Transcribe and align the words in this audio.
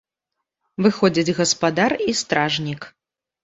Выходзяць 0.85 1.35
гаспадар 1.41 1.91
і 2.09 2.19
стражнік. 2.25 2.93